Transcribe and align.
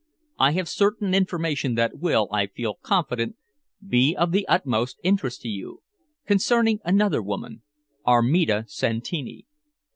I 0.39 0.53
have 0.53 0.67
certain 0.67 1.13
information 1.13 1.75
that 1.75 1.99
will, 1.99 2.27
I 2.31 2.47
feel 2.47 2.73
confident, 2.81 3.35
be 3.87 4.15
of 4.17 4.31
the 4.31 4.47
utmost 4.47 4.97
interest 5.03 5.41
to 5.41 5.47
you 5.47 5.83
concerning 6.25 6.79
another 6.83 7.21
woman, 7.21 7.61
Armida 8.03 8.63
Santini." 8.65 9.45